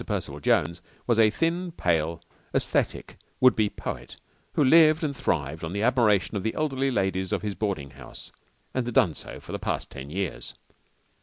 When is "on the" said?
5.63-5.83